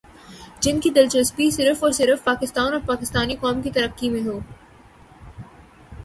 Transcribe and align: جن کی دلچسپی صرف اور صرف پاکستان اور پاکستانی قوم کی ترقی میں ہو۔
جن 0.59 0.79
کی 0.79 0.89
دلچسپی 0.89 1.49
صرف 1.51 1.83
اور 1.83 1.91
صرف 1.91 2.23
پاکستان 2.23 2.73
اور 2.73 2.81
پاکستانی 2.85 3.35
قوم 3.35 3.61
کی 3.61 3.71
ترقی 3.71 4.09
میں 4.09 4.21
ہو۔ 4.21 4.39